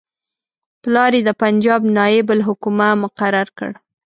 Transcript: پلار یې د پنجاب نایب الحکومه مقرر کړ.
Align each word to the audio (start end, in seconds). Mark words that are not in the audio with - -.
پلار 0.81 1.11
یې 1.17 1.21
د 1.25 1.29
پنجاب 1.41 1.81
نایب 1.97 2.27
الحکومه 2.35 2.89
مقرر 3.03 3.47
کړ. 3.57 3.71